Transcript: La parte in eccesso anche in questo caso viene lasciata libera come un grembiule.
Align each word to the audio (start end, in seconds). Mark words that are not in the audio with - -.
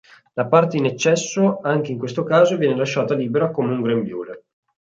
La 0.33 0.47
parte 0.49 0.77
in 0.77 0.85
eccesso 0.87 1.59
anche 1.61 1.91
in 1.91 1.99
questo 1.99 2.23
caso 2.23 2.57
viene 2.57 2.75
lasciata 2.75 3.13
libera 3.13 3.51
come 3.51 3.73
un 3.75 3.83
grembiule. 3.83 4.45